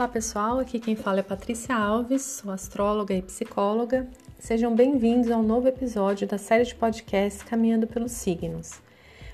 Olá 0.00 0.08
pessoal, 0.08 0.58
aqui 0.58 0.80
quem 0.80 0.96
fala 0.96 1.20
é 1.20 1.22
Patrícia 1.22 1.76
Alves, 1.76 2.22
sou 2.22 2.50
astróloga 2.50 3.12
e 3.12 3.20
psicóloga. 3.20 4.08
Sejam 4.38 4.74
bem-vindos 4.74 5.30
ao 5.30 5.42
novo 5.42 5.68
episódio 5.68 6.26
da 6.26 6.38
série 6.38 6.64
de 6.64 6.74
podcasts 6.74 7.42
Caminhando 7.42 7.86
pelos 7.86 8.12
Signos. 8.12 8.80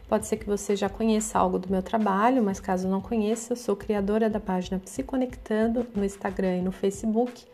Pode 0.09 0.27
ser 0.27 0.39
que 0.39 0.45
você 0.45 0.75
já 0.75 0.89
conheça 0.89 1.39
algo 1.39 1.57
do 1.57 1.71
meu 1.71 1.85
trabalho, 1.85 2.43
mas 2.43 2.59
caso 2.59 2.89
não 2.89 3.01
conheça, 3.01 3.53
eu 3.53 3.57
sou 3.57 3.77
criadora 3.77 4.29
da 4.29 4.41
página 4.41 4.81
Psiconectando 4.81 5.87
no 5.95 6.05
Instagram 6.05 6.57
e 6.57 6.63
no 6.63 6.73
Facebook, 6.73 7.47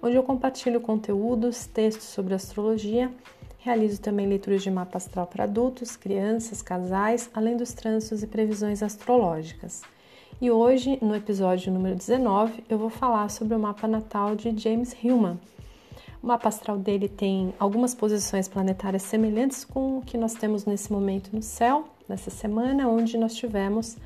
onde 0.00 0.14
eu 0.14 0.22
compartilho 0.22 0.80
conteúdos, 0.80 1.66
textos 1.66 2.06
sobre 2.06 2.34
astrologia, 2.34 3.10
realizo 3.58 4.00
também 4.00 4.28
leituras 4.28 4.62
de 4.62 4.70
mapa 4.70 4.96
astral 4.96 5.26
para 5.26 5.42
adultos, 5.42 5.96
crianças, 5.96 6.62
casais, 6.62 7.28
além 7.34 7.56
dos 7.56 7.72
trânsitos 7.72 8.22
e 8.22 8.28
previsões 8.28 8.80
astrológicas. 8.80 9.82
E 10.42 10.50
hoje, 10.50 10.98
no 11.02 11.14
episódio 11.14 11.70
número 11.70 11.94
19, 11.94 12.64
eu 12.66 12.78
vou 12.78 12.88
falar 12.88 13.28
sobre 13.28 13.54
o 13.54 13.58
mapa 13.58 13.86
natal 13.86 14.34
de 14.34 14.58
James 14.58 14.96
Hillman. 15.04 15.38
O 16.22 16.26
mapa 16.26 16.48
astral 16.48 16.78
dele 16.78 17.10
tem 17.10 17.52
algumas 17.58 17.94
posições 17.94 18.48
planetárias 18.48 19.02
semelhantes 19.02 19.66
com 19.66 19.98
o 19.98 20.00
que 20.00 20.16
nós 20.16 20.32
temos 20.32 20.64
nesse 20.64 20.90
momento 20.90 21.28
no 21.30 21.42
céu, 21.42 21.84
nessa 22.08 22.30
semana, 22.30 22.88
onde 22.88 23.18
nós 23.18 23.34
tivemos 23.34 23.98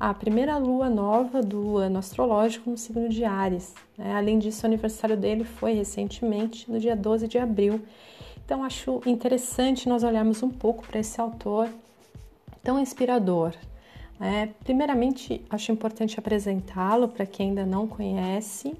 a 0.00 0.14
primeira 0.14 0.56
lua 0.56 0.88
nova 0.88 1.42
do 1.42 1.76
ano 1.76 1.98
astrológico 1.98 2.70
no 2.70 2.78
signo 2.78 3.10
de 3.10 3.26
Ares. 3.26 3.74
Né? 3.98 4.14
Além 4.14 4.38
disso, 4.38 4.62
o 4.62 4.66
aniversário 4.66 5.16
dele 5.16 5.44
foi 5.44 5.74
recentemente, 5.74 6.72
no 6.72 6.80
dia 6.80 6.96
12 6.96 7.28
de 7.28 7.36
abril. 7.36 7.82
Então, 8.42 8.64
acho 8.64 9.02
interessante 9.04 9.90
nós 9.90 10.02
olharmos 10.02 10.42
um 10.42 10.48
pouco 10.48 10.86
para 10.86 11.00
esse 11.00 11.20
autor 11.20 11.68
tão 12.62 12.80
inspirador, 12.80 13.52
é, 14.22 14.46
primeiramente, 14.62 15.44
acho 15.50 15.72
importante 15.72 16.16
apresentá-lo 16.16 17.08
para 17.08 17.26
quem 17.26 17.48
ainda 17.48 17.66
não 17.66 17.88
conhece. 17.88 18.72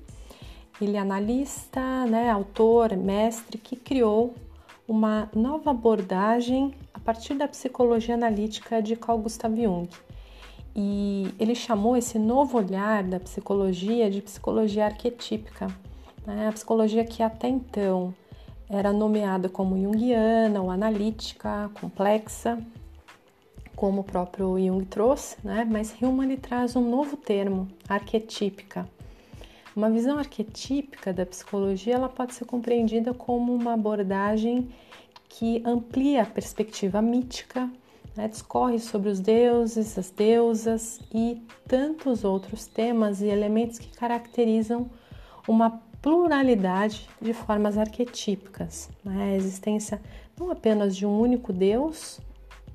Ele 0.80 0.96
é 0.96 1.00
analista, 1.00 2.06
né, 2.06 2.30
autor, 2.30 2.96
mestre 2.96 3.58
que 3.58 3.74
criou 3.74 4.36
uma 4.86 5.28
nova 5.34 5.72
abordagem 5.72 6.72
a 6.94 7.00
partir 7.00 7.34
da 7.34 7.48
psicologia 7.48 8.14
analítica 8.14 8.80
de 8.80 8.94
Carl 8.94 9.18
Gustav 9.18 9.52
Jung. 9.52 9.88
E 10.76 11.34
ele 11.40 11.56
chamou 11.56 11.96
esse 11.96 12.20
novo 12.20 12.58
olhar 12.58 13.02
da 13.02 13.18
psicologia 13.18 14.08
de 14.08 14.22
psicologia 14.22 14.84
arquetípica, 14.84 15.66
né? 16.24 16.46
a 16.48 16.52
psicologia 16.52 17.04
que 17.04 17.20
até 17.20 17.48
então 17.48 18.14
era 18.70 18.92
nomeada 18.92 19.48
como 19.48 19.76
junguiana 19.76 20.62
ou 20.62 20.70
analítica, 20.70 21.68
complexa, 21.80 22.64
como 23.76 24.02
o 24.02 24.04
próprio 24.04 24.58
Jung 24.58 24.84
trouxe, 24.84 25.36
né? 25.42 25.66
mas 25.68 25.94
Hillman 26.00 26.36
traz 26.36 26.76
um 26.76 26.88
novo 26.88 27.16
termo, 27.16 27.68
arquetípica. 27.88 28.88
Uma 29.74 29.90
visão 29.90 30.18
arquetípica 30.18 31.12
da 31.12 31.24
psicologia 31.24 31.94
ela 31.94 32.08
pode 32.08 32.34
ser 32.34 32.44
compreendida 32.44 33.14
como 33.14 33.54
uma 33.54 33.72
abordagem 33.72 34.68
que 35.28 35.62
amplia 35.64 36.22
a 36.22 36.26
perspectiva 36.26 37.00
mítica, 37.00 37.70
né? 38.14 38.28
discorre 38.28 38.78
sobre 38.78 39.08
os 39.08 39.18
deuses, 39.18 39.98
as 39.98 40.10
deusas 40.10 41.00
e 41.12 41.42
tantos 41.66 42.22
outros 42.22 42.66
temas 42.66 43.22
e 43.22 43.26
elementos 43.26 43.78
que 43.78 43.88
caracterizam 43.96 44.90
uma 45.48 45.80
pluralidade 46.02 47.08
de 47.20 47.32
formas 47.32 47.78
arquetípicas, 47.78 48.90
né? 49.02 49.32
a 49.32 49.36
existência 49.36 50.02
não 50.38 50.50
apenas 50.50 50.94
de 50.94 51.06
um 51.06 51.18
único 51.18 51.52
Deus, 51.52 52.20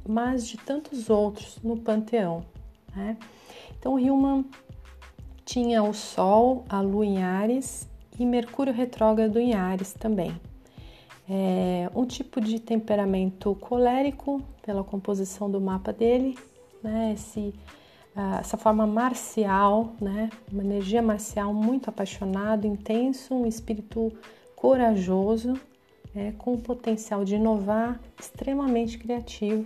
mas 0.08 0.48
de 0.48 0.58
tantos 0.58 1.10
outros 1.10 1.60
no 1.64 1.78
panteão. 1.78 2.44
Né? 2.96 3.18
Então, 3.78 4.00
Hillman 4.00 4.46
tinha 5.46 5.84
o 5.84 5.94
Sol, 5.94 6.66
a 6.68 6.82
Lua 6.82 7.06
em 7.06 7.24
Ares 7.24 7.88
e 8.20 8.26
Mercúrio 8.26 8.74
retrógrado 8.74 9.40
em 9.40 9.54
Ares 9.54 9.94
também. 9.94 10.40
É 11.30 11.90
um 11.94 12.06
tipo 12.06 12.40
de 12.40 12.60
temperamento 12.60 13.54
colérico 13.56 14.42
pela 14.62 14.84
composição 14.84 15.52
do 15.52 15.60
mapa 15.60 15.92
dele, 15.92 16.38
né? 16.82 17.14
Esse, 17.14 17.54
uh, 18.16 18.40
essa 18.40 18.58
forma 18.58 18.88
marcial, 18.88 19.94
né? 20.00 20.30
uma 20.52 20.64
energia 20.64 21.02
marcial 21.02 21.54
muito 21.54 21.90
apaixonado, 21.90 22.66
intenso, 22.66 23.34
um 23.34 23.46
espírito 23.46 24.12
corajoso, 24.56 25.54
é, 26.16 26.32
com 26.38 26.58
potencial 26.58 27.24
de 27.24 27.36
inovar, 27.36 28.00
extremamente 28.20 28.98
criativo 28.98 29.66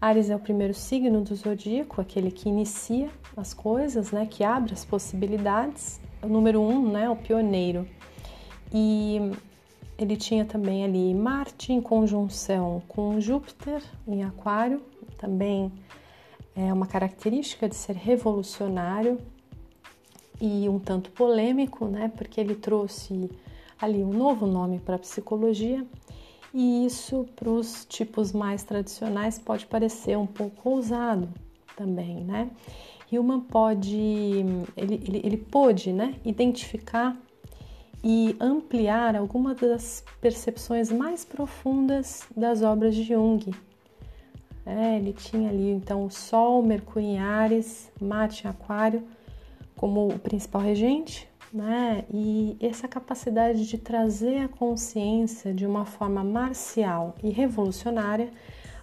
Ares 0.00 0.30
é 0.30 0.36
o 0.36 0.38
primeiro 0.38 0.74
signo 0.74 1.22
do 1.22 1.34
zodíaco, 1.34 2.00
aquele 2.00 2.30
que 2.30 2.48
inicia 2.48 3.10
as 3.36 3.52
coisas, 3.52 4.12
né, 4.12 4.26
que 4.26 4.44
abre 4.44 4.72
as 4.72 4.84
possibilidades. 4.84 6.00
O 6.22 6.28
número 6.28 6.60
um, 6.60 6.90
né, 6.90 7.10
o 7.10 7.16
pioneiro. 7.16 7.86
E 8.72 9.32
ele 9.98 10.16
tinha 10.16 10.44
também 10.44 10.84
ali 10.84 11.12
Marte 11.14 11.72
em 11.72 11.80
conjunção 11.80 12.80
com 12.86 13.20
Júpiter 13.20 13.82
em 14.06 14.22
Aquário, 14.22 14.80
também 15.18 15.72
é 16.54 16.72
uma 16.72 16.86
característica 16.86 17.68
de 17.68 17.74
ser 17.74 17.96
revolucionário 17.96 19.18
e 20.40 20.68
um 20.68 20.78
tanto 20.78 21.10
polêmico, 21.10 21.86
né, 21.86 22.12
porque 22.16 22.40
ele 22.40 22.54
trouxe 22.54 23.28
ali 23.80 24.04
um 24.04 24.12
novo 24.12 24.46
nome 24.46 24.78
para 24.78 24.94
a 24.94 24.98
psicologia 24.98 25.84
e 26.60 26.84
isso 26.84 27.24
para 27.36 27.48
os 27.48 27.84
tipos 27.84 28.32
mais 28.32 28.64
tradicionais 28.64 29.38
pode 29.38 29.64
parecer 29.64 30.18
um 30.18 30.26
pouco 30.26 30.70
ousado 30.70 31.28
também, 31.76 32.24
né? 32.24 32.50
Hillman 33.12 33.42
pode, 33.42 33.96
ele, 34.76 35.00
ele, 35.06 35.20
ele 35.22 35.36
pôde 35.36 35.92
né, 35.92 36.16
identificar 36.24 37.16
e 38.02 38.34
ampliar 38.40 39.14
algumas 39.14 39.56
das 39.56 40.04
percepções 40.20 40.90
mais 40.90 41.24
profundas 41.24 42.26
das 42.36 42.60
obras 42.60 42.92
de 42.92 43.04
Jung. 43.04 43.54
É, 44.66 44.96
ele 44.96 45.12
tinha 45.12 45.50
ali 45.50 45.70
então 45.70 46.06
o 46.06 46.10
Sol, 46.10 46.60
Mercúrio 46.60 47.08
em 47.08 47.20
Ares, 47.20 47.88
Marte 48.00 48.44
em 48.44 48.50
Aquário 48.50 49.04
como 49.76 50.08
o 50.08 50.18
principal 50.18 50.60
regente, 50.60 51.27
né? 51.52 52.04
E 52.12 52.56
essa 52.60 52.86
capacidade 52.86 53.66
de 53.66 53.78
trazer 53.78 54.38
a 54.40 54.48
consciência 54.48 55.52
de 55.52 55.66
uma 55.66 55.84
forma 55.84 56.22
marcial 56.22 57.14
e 57.22 57.30
revolucionária 57.30 58.30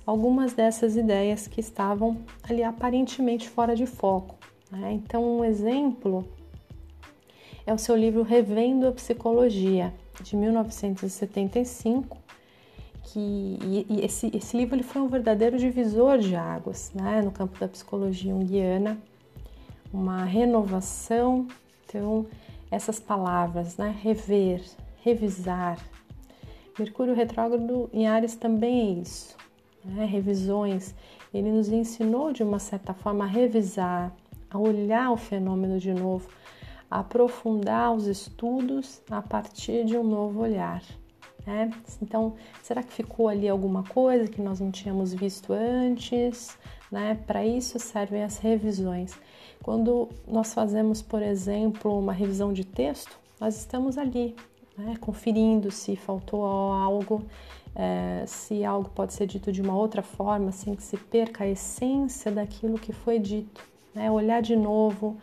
algumas 0.05 0.53
dessas 0.53 0.95
ideias 0.95 1.47
que 1.47 1.59
estavam 1.59 2.17
ali 2.43 2.63
aparentemente 2.63 3.49
fora 3.49 3.75
de 3.75 3.85
foco. 3.85 4.35
Né? 4.71 4.93
Então, 4.93 5.39
um 5.39 5.43
exemplo 5.43 6.27
é 7.65 7.73
o 7.73 7.77
seu 7.77 7.95
livro 7.95 8.21
Revendo 8.21 8.87
a 8.87 8.91
Psicologia, 8.91 9.91
de 10.21 10.35
1975, 10.35 12.17
que 13.03 13.57
e 13.89 14.01
esse, 14.03 14.31
esse 14.33 14.55
livro 14.55 14.75
ele 14.75 14.83
foi 14.83 15.01
um 15.01 15.07
verdadeiro 15.07 15.57
divisor 15.57 16.19
de 16.19 16.35
águas 16.35 16.91
né? 16.93 17.21
no 17.21 17.31
campo 17.31 17.59
da 17.59 17.67
psicologia 17.67 18.31
junguiana, 18.31 18.97
uma 19.91 20.23
renovação. 20.23 21.47
Então, 21.85 22.25
essas 22.75 22.99
palavras, 22.99 23.77
né? 23.77 23.95
Rever, 24.01 24.61
revisar. 25.01 25.79
Mercúrio 26.77 27.15
retrógrado 27.15 27.89
em 27.93 28.05
Ares 28.05 28.35
também 28.35 28.97
é 28.97 29.01
isso, 29.01 29.37
né? 29.83 30.03
revisões. 30.03 30.93
Ele 31.33 31.51
nos 31.51 31.69
ensinou 31.69 32.33
de 32.33 32.43
uma 32.43 32.59
certa 32.59 32.93
forma 32.93 33.23
a 33.23 33.27
revisar, 33.27 34.13
a 34.49 34.57
olhar 34.57 35.09
o 35.11 35.15
fenômeno 35.15 35.79
de 35.79 35.93
novo, 35.93 36.27
a 36.91 36.99
aprofundar 36.99 37.93
os 37.93 38.07
estudos 38.07 39.01
a 39.09 39.21
partir 39.21 39.85
de 39.85 39.97
um 39.97 40.03
novo 40.03 40.41
olhar. 40.41 40.83
Né? 41.45 41.69
Então, 42.01 42.35
será 42.61 42.83
que 42.83 42.91
ficou 42.91 43.29
ali 43.29 43.47
alguma 43.47 43.83
coisa 43.83 44.27
que 44.27 44.41
nós 44.41 44.59
não 44.59 44.69
tínhamos 44.69 45.13
visto 45.13 45.53
antes? 45.53 46.57
Né? 46.91 47.19
Para 47.25 47.45
isso 47.45 47.79
servem 47.79 48.23
as 48.23 48.37
revisões. 48.37 49.13
Quando 49.63 50.09
nós 50.27 50.53
fazemos, 50.53 51.01
por 51.01 51.21
exemplo, 51.21 51.97
uma 51.97 52.13
revisão 52.13 52.53
de 52.53 52.63
texto, 52.63 53.19
nós 53.39 53.57
estamos 53.57 53.97
ali, 53.97 54.35
né, 54.77 54.95
conferindo 54.99 55.71
se 55.71 55.95
faltou 55.95 56.45
algo, 56.45 57.23
é, 57.75 58.23
se 58.27 58.63
algo 58.63 58.89
pode 58.89 59.13
ser 59.13 59.25
dito 59.25 59.51
de 59.51 59.61
uma 59.61 59.75
outra 59.75 60.01
forma, 60.01 60.51
sem 60.51 60.75
que 60.75 60.83
se 60.83 60.97
perca 60.97 61.43
a 61.43 61.47
essência 61.47 62.31
daquilo 62.31 62.79
que 62.79 62.93
foi 62.93 63.19
dito. 63.19 63.63
Né, 63.93 64.11
olhar 64.11 64.41
de 64.41 64.55
novo 64.55 65.17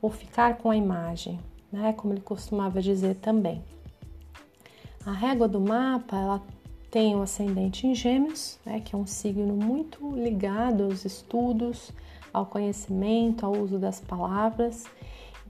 ou 0.00 0.08
ficar 0.08 0.56
com 0.58 0.70
a 0.70 0.76
imagem, 0.76 1.40
né, 1.72 1.92
como 1.92 2.14
ele 2.14 2.20
costumava 2.20 2.80
dizer 2.80 3.16
também. 3.16 3.62
A 5.04 5.12
régua 5.12 5.46
do 5.48 5.60
mapa, 5.60 6.16
ela 6.16 6.42
tem 6.94 7.16
o 7.16 7.22
ascendente 7.22 7.88
em 7.88 7.92
Gêmeos, 7.92 8.56
né, 8.64 8.78
que 8.78 8.94
é 8.94 8.98
um 8.98 9.04
signo 9.04 9.52
muito 9.52 10.14
ligado 10.14 10.84
aos 10.84 11.04
estudos, 11.04 11.90
ao 12.32 12.46
conhecimento, 12.46 13.44
ao 13.44 13.50
uso 13.50 13.80
das 13.80 14.00
palavras. 14.00 14.84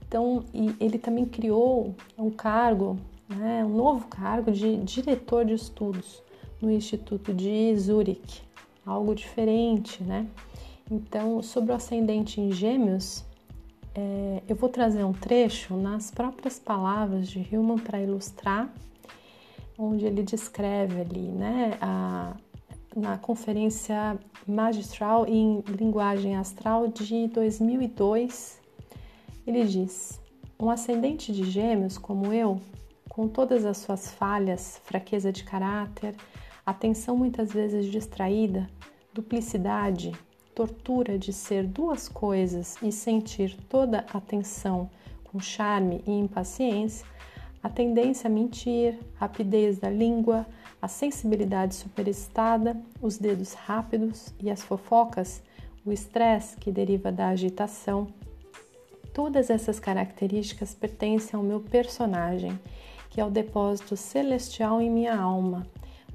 Então, 0.07 0.43
ele 0.79 0.97
também 0.97 1.23
criou 1.23 1.93
um 2.17 2.31
cargo, 2.31 2.97
né, 3.29 3.63
um 3.63 3.75
novo 3.75 4.07
cargo 4.07 4.51
de 4.51 4.77
diretor 4.77 5.45
de 5.45 5.53
estudos 5.53 6.23
no 6.59 6.71
Instituto 6.71 7.31
de 7.31 7.75
Zurich, 7.77 8.41
algo 8.83 9.13
diferente, 9.13 10.01
né? 10.03 10.25
Então, 10.89 11.43
sobre 11.43 11.71
o 11.71 11.75
ascendente 11.75 12.41
em 12.41 12.51
Gêmeos, 12.51 13.23
é, 13.93 14.41
eu 14.49 14.55
vou 14.55 14.67
trazer 14.69 15.03
um 15.03 15.13
trecho 15.13 15.75
nas 15.75 16.09
próprias 16.09 16.57
palavras 16.57 17.27
de 17.27 17.37
Hillman 17.39 17.77
para 17.77 18.01
ilustrar, 18.01 18.73
onde 19.77 20.05
ele 20.05 20.23
descreve 20.23 21.01
ali, 21.01 21.31
né, 21.31 21.77
a, 21.81 22.35
na 22.95 23.17
conferência 23.17 24.17
magistral 24.47 25.27
em 25.27 25.61
linguagem 25.67 26.35
astral 26.35 26.87
de 26.87 27.27
2002, 27.27 28.61
ele 29.45 29.65
diz: 29.65 30.19
Um 30.59 30.69
ascendente 30.69 31.33
de 31.33 31.43
gêmeos 31.43 31.97
como 31.97 32.31
eu, 32.31 32.61
com 33.09 33.27
todas 33.27 33.65
as 33.65 33.77
suas 33.77 34.11
falhas, 34.11 34.81
fraqueza 34.83 35.31
de 35.31 35.43
caráter, 35.43 36.15
atenção 36.65 37.17
muitas 37.17 37.51
vezes 37.51 37.85
distraída, 37.85 38.69
duplicidade, 39.13 40.13
tortura 40.53 41.19
de 41.19 41.33
ser 41.33 41.65
duas 41.67 42.07
coisas 42.07 42.77
e 42.81 42.91
sentir 42.91 43.57
toda 43.69 44.05
a 44.11 44.17
atenção 44.17 44.89
com 45.25 45.39
charme 45.39 46.01
e 46.07 46.11
impaciência, 46.11 47.05
a 47.65 47.69
tendência 47.69 48.27
a 48.27 48.31
mentir, 48.31 48.95
rapidez 49.15 49.79
da 49.79 49.89
língua, 49.89 50.45
a 50.79 50.87
sensibilidade 50.87 51.73
superestada, 51.73 52.79
os 53.01 53.17
dedos 53.17 53.53
rápidos 53.53 54.31
e 54.39 54.51
as 54.51 54.61
fofocas, 54.61 55.41
o 55.83 55.91
estresse 55.91 56.57
que 56.57 56.71
deriva 56.71 57.11
da 57.11 57.29
agitação. 57.29 58.05
Todas 59.11 59.49
essas 59.49 59.79
características 59.79 60.75
pertencem 60.75 61.35
ao 61.35 61.41
meu 61.41 61.59
personagem, 61.59 62.59
que 63.09 63.19
é 63.19 63.25
o 63.25 63.31
depósito 63.31 63.97
celestial 63.97 64.79
em 64.79 64.91
minha 64.91 65.19
alma, 65.19 65.65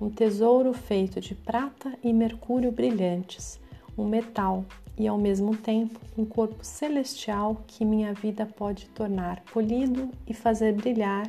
um 0.01 0.09
tesouro 0.09 0.73
feito 0.73 1.21
de 1.21 1.35
prata 1.35 1.99
e 2.01 2.13
mercúrio 2.13 2.71
brilhantes, 2.71 3.59
um 3.99 4.07
metal 4.07 4.65
e 4.97 5.09
ao 5.09 5.19
mesmo 5.19 5.57
tempo 5.57 5.99
um 6.17 6.25
corpo 6.25 6.63
celestial 6.63 7.65
que 7.67 7.85
minha 7.85 8.13
vida 8.13 8.47
pode 8.47 8.87
tornar 8.91 9.41
polido 9.53 10.11
e 10.29 10.35
fazer 10.35 10.75
brilhar 10.75 11.27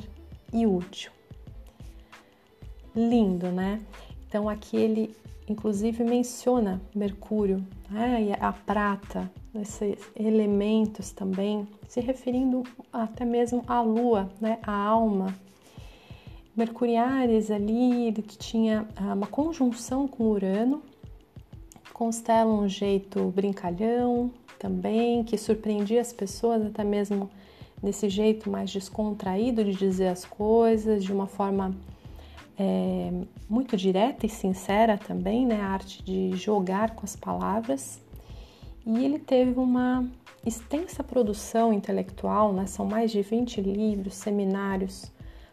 e 0.54 0.66
útil 0.66 1.12
lindo, 2.96 3.48
né? 3.52 3.82
Então 4.28 4.50
aqui 4.50 4.78
ele 4.78 5.16
inclusive 5.48 6.04
menciona 6.04 6.82
Mercúrio 6.96 7.66
né? 7.90 8.24
e 8.24 8.32
a 8.34 8.54
prata, 8.54 9.30
esses 9.54 10.00
elementos 10.16 11.12
também, 11.12 11.68
se 11.88 12.00
referindo 12.00 12.64
até 12.92 13.26
mesmo 13.26 13.64
à 13.68 13.82
Lua, 13.82 14.30
né? 14.40 14.60
A 14.64 14.72
alma. 14.74 15.36
Mercuriares 16.56 17.50
ali, 17.50 18.08
ele 18.08 18.22
tinha 18.22 18.86
ah, 18.96 19.14
uma 19.14 19.28
conjunção 19.28 20.08
com 20.08 20.26
Urano, 20.26 20.82
constela 21.94 22.52
um 22.52 22.68
jeito 22.68 23.32
brincalhão 23.34 24.32
também, 24.60 25.24
que 25.24 25.38
surpreendia 25.38 26.02
as 26.02 26.12
pessoas 26.12 26.66
até 26.66 26.84
mesmo 26.84 27.30
nesse 27.82 28.10
jeito 28.10 28.50
mais 28.50 28.72
descontraído 28.72 29.64
de 29.64 29.74
dizer 29.74 30.08
as 30.08 30.26
coisas, 30.26 31.04
de 31.04 31.12
uma 31.12 31.28
forma 31.28 31.76
é, 32.58 33.12
muito 33.50 33.76
direta 33.76 34.26
e 34.26 34.30
sincera 34.30 34.98
também, 34.98 35.46
né? 35.46 35.60
A 35.62 35.70
arte 35.70 36.04
de 36.04 36.36
jogar 36.36 36.96
com 36.96 37.04
as 37.04 37.16
palavras. 37.16 38.00
E 38.86 39.04
ele 39.04 39.20
teve 39.20 39.60
uma 39.60 40.08
extensa 40.46 41.04
produção 41.04 41.74
intelectual, 41.74 42.54
né? 42.54 42.66
São 42.68 42.86
mais 42.86 43.12
de 43.12 43.22
20 43.22 43.62
livros, 43.62 44.16
seminários, 44.16 45.12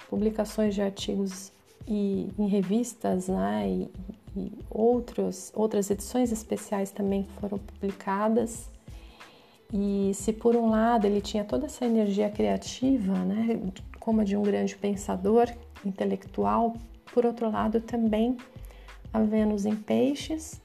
publicações 0.09 0.75
de 0.75 0.83
artigos 0.83 1.53
e, 1.87 2.29
em 2.39 2.47
revistas, 2.47 3.29
né? 3.29 3.69
E, 3.69 3.91
e 4.37 4.53
outros, 4.71 5.51
outras 5.55 5.91
edições 5.91 6.31
especiais 6.31 6.91
também 6.91 7.27
foram 7.41 7.59
publicadas. 7.59 8.71
E 9.73 10.13
se 10.15 10.33
por 10.33 10.57
um 10.57 10.71
lado 10.71 11.07
ele 11.07 11.21
tinha 11.21 11.45
toda 11.45 11.67
essa 11.67 11.85
energia 11.85 12.31
criativa, 12.31 13.13
né, 13.13 13.61
como 14.01 14.23
a 14.23 14.25
de 14.25 14.37
um 14.37 14.43
grande 14.43 14.75
pensador 14.77 15.49
intelectual, 15.85 16.75
por 17.13 17.27
outro 17.27 17.51
lado, 17.51 17.81
também 17.81 18.37
a 19.13 19.21
Vênus 19.21 19.67
em 19.67 19.77
Peixes, 19.77 20.61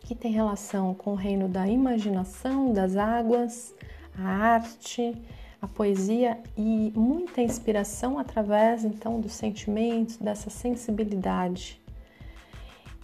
que 0.00 0.14
tem 0.14 0.32
relação 0.32 0.94
com 0.94 1.12
o 1.12 1.16
reino 1.16 1.48
da 1.48 1.66
imaginação, 1.66 2.72
das 2.72 2.96
águas, 2.96 3.74
a 4.18 4.28
arte, 4.28 5.14
a 5.60 5.66
poesia 5.66 6.38
e 6.56 6.92
muita 6.94 7.40
inspiração 7.40 8.18
através 8.18 8.84
então 8.84 9.18
dos 9.18 9.32
sentimentos, 9.32 10.18
dessa 10.18 10.50
sensibilidade. 10.50 11.80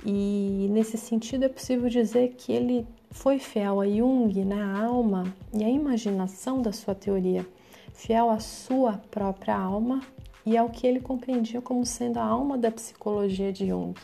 E 0.04 0.68
nesse 0.70 0.98
sentido 0.98 1.44
é 1.44 1.48
possível 1.48 1.88
dizer 1.88 2.34
que 2.36 2.52
ele 2.52 2.86
foi 3.10 3.38
fiel 3.38 3.80
a 3.80 3.86
Jung, 3.86 4.44
né, 4.44 4.62
a 4.62 4.84
alma 4.84 5.32
e 5.52 5.64
a 5.64 5.68
imaginação 5.68 6.62
da 6.62 6.72
sua 6.72 6.94
teoria, 6.94 7.46
fiel 7.92 8.30
à 8.30 8.38
sua 8.38 9.00
própria 9.10 9.56
alma 9.56 10.00
e 10.46 10.56
é 10.56 10.62
o 10.62 10.70
que 10.70 10.86
ele 10.86 11.00
compreendia 11.00 11.60
como 11.60 11.84
sendo 11.84 12.18
a 12.18 12.24
alma 12.24 12.56
da 12.56 12.70
psicologia 12.70 13.52
de 13.52 13.66
Jung. 13.68 13.94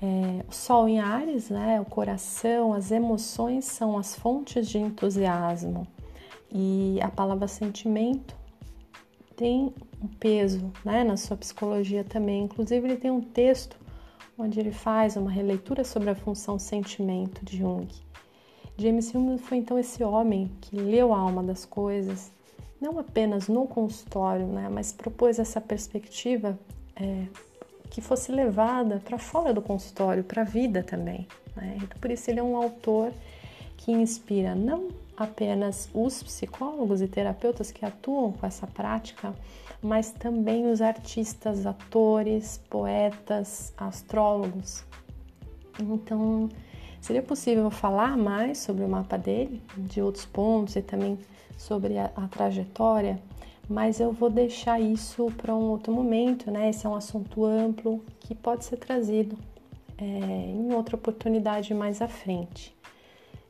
É, 0.00 0.44
o 0.46 0.52
Sol 0.52 0.86
em 0.88 1.00
Ares, 1.00 1.48
né, 1.48 1.80
o 1.80 1.84
coração, 1.84 2.72
as 2.72 2.90
emoções 2.90 3.64
são 3.64 3.98
as 3.98 4.14
fontes 4.14 4.68
de 4.68 4.78
entusiasmo 4.78 5.86
e 6.52 6.98
a 7.00 7.08
palavra 7.08 7.48
sentimento 7.48 8.36
tem 9.34 9.72
um 10.02 10.06
peso 10.06 10.72
né, 10.84 11.04
na 11.04 11.16
sua 11.16 11.36
psicologia 11.36 12.04
também. 12.04 12.44
Inclusive, 12.44 12.86
ele 12.86 12.96
tem 12.96 13.10
um 13.10 13.20
texto 13.20 13.76
onde 14.38 14.60
ele 14.60 14.72
faz 14.72 15.16
uma 15.16 15.30
releitura 15.30 15.84
sobre 15.84 16.10
a 16.10 16.14
função 16.14 16.58
sentimento 16.58 17.44
de 17.44 17.58
Jung. 17.58 17.88
James 18.76 19.14
Hume 19.14 19.38
foi 19.38 19.58
então 19.58 19.78
esse 19.78 20.04
homem 20.04 20.50
que 20.60 20.76
leu 20.76 21.14
a 21.14 21.18
alma 21.18 21.42
das 21.42 21.64
coisas 21.64 22.30
não 22.80 22.98
apenas 22.98 23.48
no 23.48 23.66
consultório, 23.66 24.46
né, 24.46 24.68
mas 24.70 24.92
propôs 24.92 25.38
essa 25.38 25.60
perspectiva 25.60 26.58
é, 26.94 27.24
que 27.88 28.00
fosse 28.00 28.30
levada 28.30 29.00
para 29.02 29.18
fora 29.18 29.54
do 29.54 29.62
consultório, 29.62 30.22
para 30.22 30.42
a 30.42 30.44
vida 30.44 30.82
também. 30.82 31.26
Né? 31.54 31.78
Então, 31.82 31.98
por 31.98 32.10
isso 32.10 32.30
ele 32.30 32.40
é 32.40 32.42
um 32.42 32.56
autor 32.56 33.12
que 33.78 33.90
inspira 33.90 34.54
não 34.54 34.88
apenas 35.16 35.88
os 35.94 36.22
psicólogos 36.22 37.00
e 37.00 37.08
terapeutas 37.08 37.70
que 37.70 37.84
atuam 37.84 38.32
com 38.32 38.46
essa 38.46 38.66
prática, 38.66 39.34
mas 39.82 40.10
também 40.10 40.70
os 40.70 40.80
artistas, 40.80 41.66
atores, 41.66 42.60
poetas, 42.68 43.72
astrólogos. 43.76 44.84
Então, 45.80 46.48
seria 47.00 47.22
possível 47.22 47.70
falar 47.70 48.16
mais 48.16 48.58
sobre 48.58 48.84
o 48.84 48.88
mapa 48.88 49.16
dele, 49.16 49.62
de 49.76 50.00
outros 50.02 50.26
pontos 50.26 50.76
e 50.76 50.82
também 50.82 51.18
sobre 51.56 51.98
a, 51.98 52.10
a 52.16 52.28
trajetória, 52.28 53.20
mas 53.68 53.98
eu 53.98 54.12
vou 54.12 54.30
deixar 54.30 54.80
isso 54.80 55.30
para 55.36 55.54
um 55.54 55.70
outro 55.70 55.92
momento, 55.92 56.50
né? 56.50 56.70
Esse 56.70 56.86
é 56.86 56.88
um 56.88 56.94
assunto 56.94 57.44
amplo 57.44 58.04
que 58.20 58.34
pode 58.34 58.64
ser 58.64 58.76
trazido 58.76 59.36
é, 59.98 60.04
em 60.04 60.72
outra 60.72 60.96
oportunidade 60.96 61.74
mais 61.74 62.00
à 62.00 62.08
frente. 62.08 62.75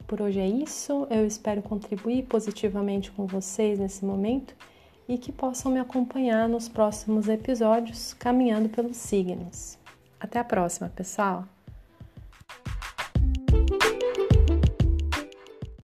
Por 0.06 0.22
hoje 0.22 0.38
é 0.38 0.46
isso, 0.46 1.06
eu 1.10 1.26
espero 1.26 1.60
contribuir 1.60 2.24
positivamente 2.24 3.10
com 3.10 3.26
vocês 3.26 3.78
nesse 3.78 4.04
momento 4.04 4.54
e 5.08 5.18
que 5.18 5.32
possam 5.32 5.72
me 5.72 5.80
acompanhar 5.80 6.48
nos 6.48 6.68
próximos 6.68 7.28
episódios 7.28 8.14
caminhando 8.14 8.68
pelos 8.68 8.96
signos. 8.96 9.76
Até 10.20 10.38
a 10.38 10.44
próxima, 10.44 10.88
pessoal! 10.94 11.55